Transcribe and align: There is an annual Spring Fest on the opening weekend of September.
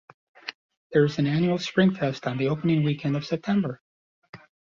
There 0.93 1.05
is 1.05 1.19
an 1.19 1.27
annual 1.27 1.59
Spring 1.59 1.93
Fest 1.93 2.25
on 2.25 2.39
the 2.39 2.47
opening 2.47 2.81
weekend 2.81 3.15
of 3.15 3.23
September. 3.23 3.83